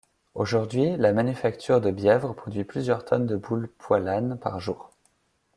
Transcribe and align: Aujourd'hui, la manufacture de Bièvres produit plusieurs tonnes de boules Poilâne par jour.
Aujourd'hui, 0.33 0.97
la 0.97 1.13
manufacture 1.13 1.79
de 1.79 1.91
Bièvres 1.91 2.33
produit 2.35 2.63
plusieurs 2.63 3.05
tonnes 3.05 3.27
de 3.27 3.35
boules 3.35 3.69
Poilâne 3.77 4.39
par 4.39 4.59
jour. 4.59 4.89